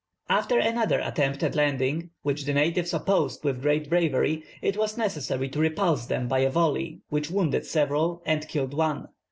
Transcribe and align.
After 0.29 0.57
another 0.57 0.99
attempt 0.99 1.43
at 1.43 1.53
landing, 1.53 2.09
which 2.23 2.45
the 2.45 2.55
natives 2.55 2.91
opposed 2.91 3.43
with 3.43 3.61
great 3.61 3.87
bravery, 3.87 4.41
it 4.59 4.75
was 4.75 4.97
necessary 4.97 5.47
to 5.49 5.59
repulse 5.59 6.07
them 6.07 6.27
by 6.27 6.39
a 6.39 6.49
volley 6.49 7.01
which 7.09 7.29
wounded 7.29 7.67
several 7.67 8.23
and 8.25 8.47
killed 8.47 8.73
one. 8.73 9.09